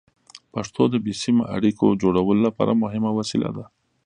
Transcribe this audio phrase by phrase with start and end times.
[0.53, 3.65] پښتو د بې سیمه اړیکو جوړولو لپاره مهمه وسیله ده.